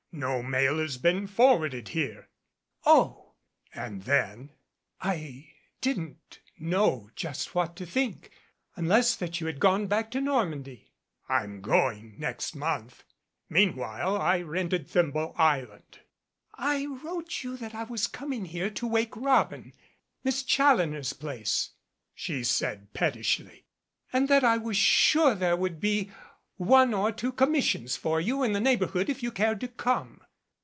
[0.13, 2.27] No mail has been for warded here."
[2.85, 3.35] "Oh!"
[3.73, 4.49] And then:
[4.99, 8.29] "I didn't know just what to think
[8.75, 10.91] i unless that you had gone back to Normandy."
[11.29, 13.05] "I'm going next month.
[13.47, 15.99] Meanwhile I rented Thimble Island
[16.55, 19.71] "I wrote you that I was coming here to 'Wake Robin,'
[20.25, 21.69] Miss Challoner's place,"
[22.13, 23.63] she said pettishly,
[24.11, 26.11] "and that I was sure there would be
[26.57, 30.21] one or two commissions for you in the neighborhood if you cared to come."